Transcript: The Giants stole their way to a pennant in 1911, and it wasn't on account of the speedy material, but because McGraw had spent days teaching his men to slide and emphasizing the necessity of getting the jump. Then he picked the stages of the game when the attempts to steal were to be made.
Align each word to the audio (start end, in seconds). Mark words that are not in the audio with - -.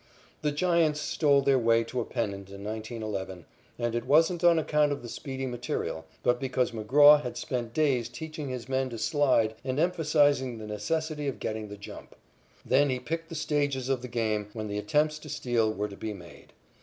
The 0.41 0.51
Giants 0.51 0.99
stole 0.99 1.43
their 1.43 1.59
way 1.59 1.83
to 1.83 2.01
a 2.01 2.05
pennant 2.05 2.49
in 2.49 2.63
1911, 2.63 3.45
and 3.77 3.93
it 3.93 4.07
wasn't 4.07 4.43
on 4.43 4.57
account 4.57 4.91
of 4.91 5.03
the 5.03 5.07
speedy 5.07 5.45
material, 5.45 6.07
but 6.23 6.39
because 6.39 6.71
McGraw 6.71 7.21
had 7.21 7.37
spent 7.37 7.71
days 7.75 8.09
teaching 8.09 8.49
his 8.49 8.67
men 8.67 8.89
to 8.89 8.97
slide 8.97 9.53
and 9.63 9.79
emphasizing 9.79 10.57
the 10.57 10.65
necessity 10.65 11.27
of 11.27 11.37
getting 11.37 11.67
the 11.67 11.77
jump. 11.77 12.15
Then 12.65 12.89
he 12.89 12.99
picked 12.99 13.29
the 13.29 13.35
stages 13.35 13.89
of 13.89 14.01
the 14.01 14.07
game 14.07 14.49
when 14.53 14.67
the 14.69 14.79
attempts 14.79 15.19
to 15.19 15.29
steal 15.29 15.71
were 15.71 15.89
to 15.89 15.95
be 15.97 16.15
made. 16.15 16.51